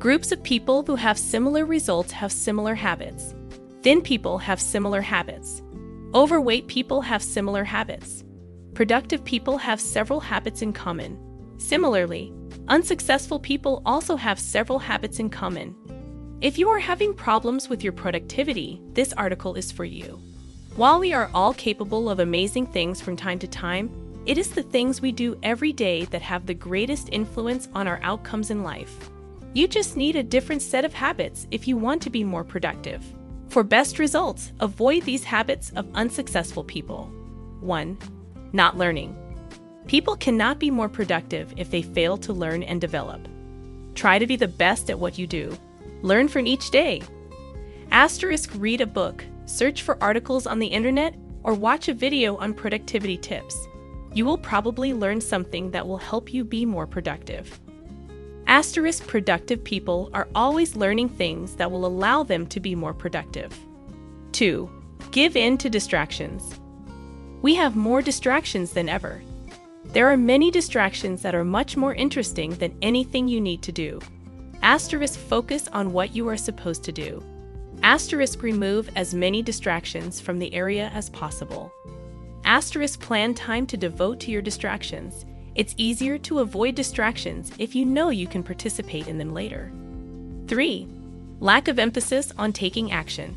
[0.00, 3.34] Groups of people who have similar results have similar habits.
[3.82, 5.60] Thin people have similar habits.
[6.14, 8.24] Overweight people have similar habits.
[8.72, 11.18] Productive people have several habits in common.
[11.58, 12.32] Similarly,
[12.68, 15.76] unsuccessful people also have several habits in common.
[16.40, 20.18] If you are having problems with your productivity, this article is for you.
[20.76, 23.90] While we are all capable of amazing things from time to time,
[24.24, 28.00] it is the things we do every day that have the greatest influence on our
[28.02, 29.10] outcomes in life.
[29.52, 33.02] You just need a different set of habits if you want to be more productive.
[33.48, 37.06] For best results, avoid these habits of unsuccessful people.
[37.58, 37.98] 1.
[38.52, 39.16] Not learning.
[39.88, 43.26] People cannot be more productive if they fail to learn and develop.
[43.96, 45.58] Try to be the best at what you do.
[46.02, 47.02] Learn from each day.
[47.90, 52.54] Asterisk read a book, search for articles on the internet, or watch a video on
[52.54, 53.66] productivity tips.
[54.14, 57.60] You will probably learn something that will help you be more productive.
[58.50, 63.56] Asterisk productive people are always learning things that will allow them to be more productive.
[64.32, 64.68] 2.
[65.12, 66.58] Give in to distractions.
[67.42, 69.22] We have more distractions than ever.
[69.84, 74.00] There are many distractions that are much more interesting than anything you need to do.
[74.62, 77.22] Asterisk focus on what you are supposed to do.
[77.84, 81.72] Asterisk remove as many distractions from the area as possible.
[82.44, 85.24] Asterisk plan time to devote to your distractions.
[85.54, 89.72] It's easier to avoid distractions if you know you can participate in them later.
[90.46, 90.88] 3.
[91.40, 93.36] Lack of emphasis on taking action.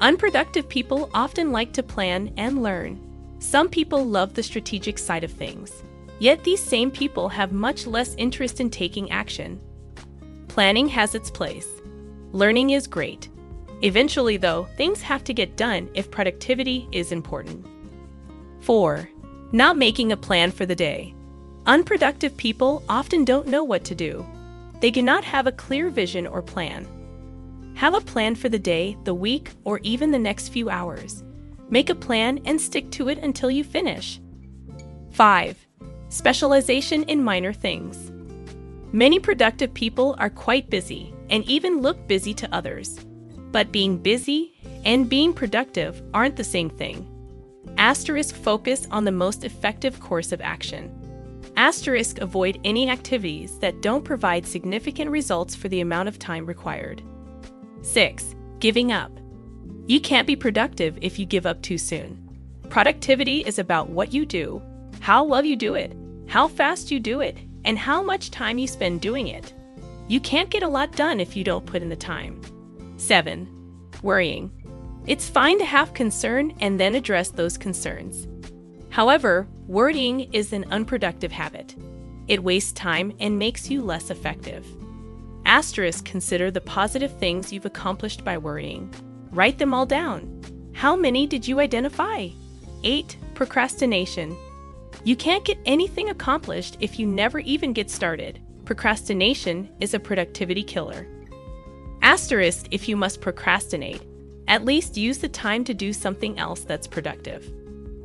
[0.00, 3.00] Unproductive people often like to plan and learn.
[3.38, 5.82] Some people love the strategic side of things.
[6.18, 9.60] Yet these same people have much less interest in taking action.
[10.48, 11.68] Planning has its place.
[12.32, 13.28] Learning is great.
[13.82, 17.66] Eventually, though, things have to get done if productivity is important.
[18.60, 19.08] 4.
[19.52, 21.14] Not making a plan for the day.
[21.66, 24.24] Unproductive people often don't know what to do.
[24.80, 26.86] They do not have a clear vision or plan.
[27.74, 31.24] Have a plan for the day, the week, or even the next few hours.
[31.68, 34.20] Make a plan and stick to it until you finish.
[35.10, 35.66] 5.
[36.08, 38.12] Specialization in minor things.
[38.92, 43.04] Many productive people are quite busy and even look busy to others.
[43.50, 47.10] But being busy and being productive aren't the same thing.
[47.76, 50.92] Asterisk focus on the most effective course of action.
[51.56, 57.02] Asterisk avoid any activities that don't provide significant results for the amount of time required.
[57.80, 58.34] 6.
[58.58, 59.10] Giving up.
[59.86, 62.22] You can't be productive if you give up too soon.
[62.68, 64.60] Productivity is about what you do,
[65.00, 65.96] how well you do it,
[66.26, 69.54] how fast you do it, and how much time you spend doing it.
[70.08, 72.40] You can't get a lot done if you don't put in the time.
[72.98, 73.48] 7.
[74.02, 74.50] Worrying.
[75.06, 78.26] It's fine to have concern and then address those concerns.
[78.96, 81.76] However, worrying is an unproductive habit.
[82.28, 84.66] It wastes time and makes you less effective.
[85.44, 88.90] Asterisk consider the positive things you've accomplished by worrying.
[89.32, 90.40] Write them all down.
[90.72, 92.28] How many did you identify?
[92.84, 93.18] 8.
[93.34, 94.34] Procrastination.
[95.04, 98.40] You can't get anything accomplished if you never even get started.
[98.64, 101.06] Procrastination is a productivity killer.
[102.00, 104.00] Asterisk if you must procrastinate.
[104.48, 107.52] At least use the time to do something else that's productive.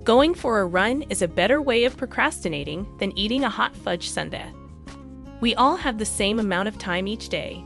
[0.04, 4.10] Going for a run is a better way of procrastinating than eating a hot fudge
[4.10, 4.52] sundae.
[5.42, 7.64] We all have the same amount of time each day.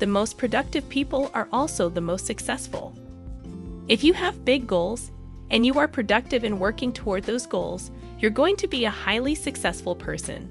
[0.00, 2.92] The most productive people are also the most successful.
[3.86, 5.12] If you have big goals
[5.50, 9.36] and you are productive in working toward those goals, you're going to be a highly
[9.36, 10.50] successful person.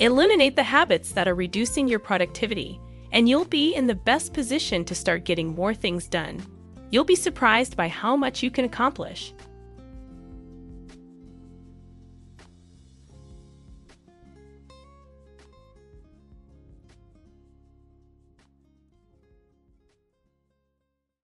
[0.00, 2.78] Eliminate the habits that are reducing your productivity,
[3.10, 6.44] and you'll be in the best position to start getting more things done.
[6.90, 9.32] You'll be surprised by how much you can accomplish.